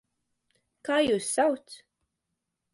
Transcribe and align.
Kā 0.89 0.97
jūs 1.09 1.29
sauc? 1.37 1.79